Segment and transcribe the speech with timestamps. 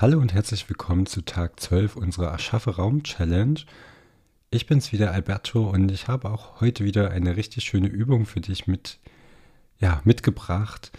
[0.00, 3.58] Hallo und herzlich willkommen zu Tag 12 unserer Erschaffe Raum Challenge.
[4.48, 8.40] Ich bin's wieder Alberto und ich habe auch heute wieder eine richtig schöne Übung für
[8.40, 9.00] dich mit,
[9.80, 10.92] ja, mitgebracht.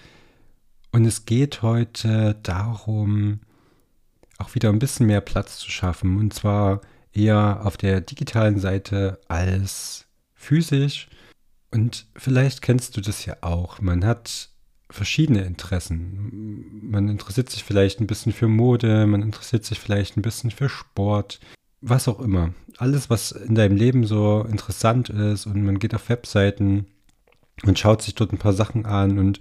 [0.92, 3.40] Und es geht heute darum,
[4.38, 6.18] auch wieder ein bisschen mehr Platz zu schaffen.
[6.18, 6.82] Und zwar
[7.14, 11.08] eher auf der digitalen Seite als physisch.
[11.72, 13.80] Und vielleicht kennst du das ja auch.
[13.80, 14.50] Man hat
[14.90, 16.39] verschiedene Interessen.
[16.90, 20.70] Man interessiert sich vielleicht ein bisschen für Mode, man interessiert sich vielleicht ein bisschen für
[20.70, 21.40] Sport,
[21.82, 22.54] was auch immer.
[22.78, 26.88] Alles, was in deinem Leben so interessant ist und man geht auf Webseiten
[27.64, 29.40] und schaut sich dort ein paar Sachen an und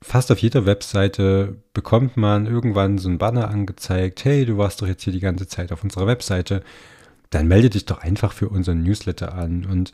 [0.00, 4.86] fast auf jeder Webseite bekommt man irgendwann so ein Banner angezeigt, hey, du warst doch
[4.86, 6.62] jetzt hier die ganze Zeit auf unserer Webseite,
[7.28, 9.92] dann melde dich doch einfach für unseren Newsletter an und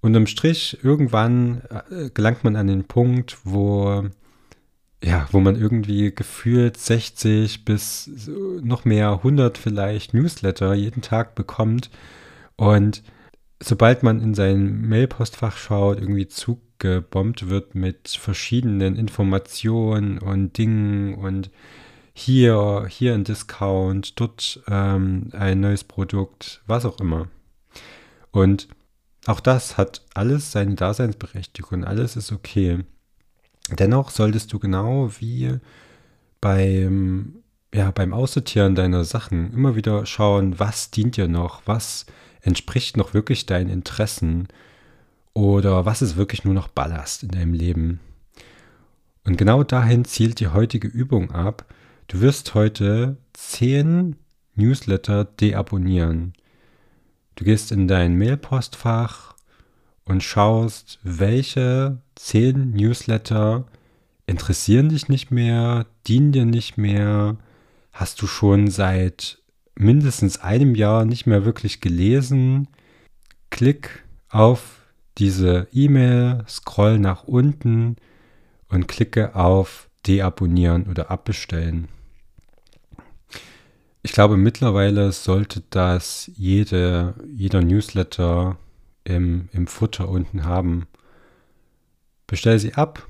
[0.00, 1.60] unterm Strich, irgendwann
[1.90, 4.04] äh, gelangt man an den Punkt, wo,
[5.02, 8.10] ja, wo man irgendwie gefühlt 60 bis
[8.62, 11.90] noch mehr 100 vielleicht Newsletter jeden Tag bekommt.
[12.56, 13.02] Und
[13.60, 21.50] sobald man in sein Mailpostfach schaut, irgendwie zugebombt wird mit verschiedenen Informationen und Dingen und
[22.14, 27.28] hier, hier ein Discount, dort ähm, ein neues Produkt, was auch immer.
[28.30, 28.68] Und
[29.26, 32.84] auch das hat alles seine Daseinsberechtigung, alles ist okay.
[33.70, 35.58] Dennoch solltest du genau wie
[36.40, 37.42] beim,
[37.74, 42.06] ja, beim Aussortieren deiner Sachen immer wieder schauen, was dient dir noch, was
[42.42, 44.48] entspricht noch wirklich deinen Interessen
[45.34, 48.00] oder was ist wirklich nur noch Ballast in deinem Leben.
[49.24, 51.66] Und genau dahin zielt die heutige Übung ab.
[52.06, 54.16] Du wirst heute zehn
[54.54, 56.32] Newsletter deabonnieren.
[57.34, 59.35] Du gehst in dein Mailpostfach
[60.06, 63.64] und schaust, welche zehn Newsletter
[64.26, 67.36] interessieren dich nicht mehr, dienen dir nicht mehr,
[67.92, 69.38] hast du schon seit
[69.74, 72.68] mindestens einem Jahr nicht mehr wirklich gelesen.
[73.50, 74.80] Klick auf
[75.18, 77.96] diese E-Mail, scroll nach unten
[78.68, 81.88] und klicke auf Deabonnieren oder Abbestellen.
[84.02, 88.56] Ich glaube, mittlerweile sollte das jede, jeder Newsletter
[89.06, 90.86] im, im Futter unten haben.
[92.26, 93.06] Bestell sie ab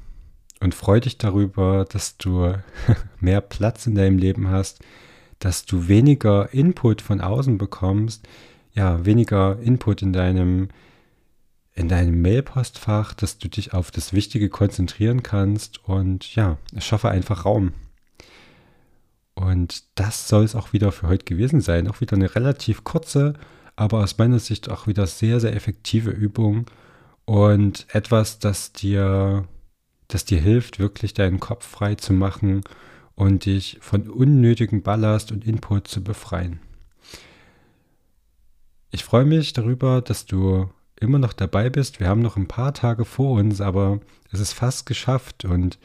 [0.61, 2.55] und freu dich darüber, dass du
[3.21, 4.81] mehr Platz in deinem Leben hast,
[5.39, 8.27] dass du weniger Input von außen bekommst,
[8.75, 10.69] ja, weniger Input in deinem
[11.73, 17.45] in deinem Mailpostfach, dass du dich auf das Wichtige konzentrieren kannst und ja, schaffe einfach
[17.45, 17.75] Raum.
[19.34, 21.87] Und das soll es auch wieder für heute gewesen sein.
[21.87, 23.34] Auch wieder eine relativ kurze,
[23.76, 26.66] aber aus meiner Sicht auch wieder sehr, sehr effektive Übung
[27.26, 29.47] und etwas, das dir,
[30.09, 32.62] das dir hilft, wirklich deinen Kopf frei zu machen
[33.15, 36.60] und dich von unnötigen Ballast und Input zu befreien.
[38.91, 42.00] Ich freue mich darüber, dass du immer noch dabei bist.
[42.00, 44.00] Wir haben noch ein paar Tage vor uns, aber
[44.31, 45.78] es ist fast geschafft und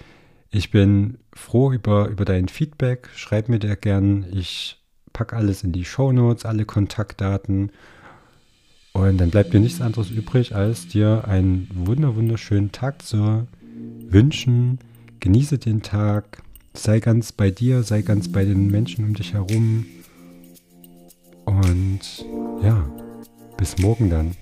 [0.50, 3.10] ich bin froh über, über dein Feedback.
[3.16, 4.26] Schreib mir da gern.
[4.32, 4.81] Ich
[5.14, 7.72] packe alles in die Show Notes, alle Kontaktdaten.
[8.94, 13.48] Und dann bleibt dir nichts anderes übrig, als dir einen wunder wunderschönen Tag zu
[14.10, 14.80] wünschen.
[15.20, 16.44] Genieße den Tag.
[16.74, 19.86] Sei ganz bei dir, sei ganz bei den Menschen um dich herum.
[21.46, 22.26] Und
[22.64, 22.90] ja,
[23.58, 24.36] bis morgen dann.